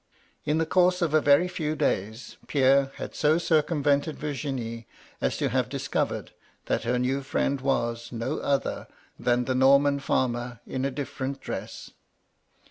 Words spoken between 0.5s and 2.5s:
the course of a very few days,